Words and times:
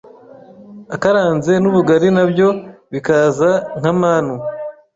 akaranze 0.95 1.53
n’ubugari 1.59 2.07
nabyo 2.15 2.47
bikaza 2.91 3.51
nka 3.79 3.91
manu 3.99 4.35